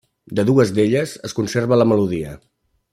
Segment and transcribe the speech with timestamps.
[0.37, 2.37] De dues d'elles es conserva la melodia.